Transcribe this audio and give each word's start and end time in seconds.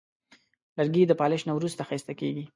لرګی 0.77 1.03
د 1.07 1.11
پالش 1.19 1.41
نه 1.47 1.53
وروسته 1.55 1.81
ښایسته 1.87 2.13
کېږي. 2.19 2.45